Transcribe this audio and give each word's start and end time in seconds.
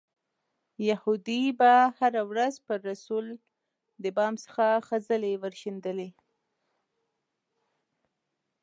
یهودي 0.89 1.41
به 1.59 1.73
هره 1.99 2.21
ورځ 2.31 2.55
پر 2.65 2.79
رسول 2.89 3.25
د 4.03 4.05
بام 4.17 4.33
څخه 4.45 4.65
خځلې 4.87 5.33
ورشیندلې. 5.43 6.09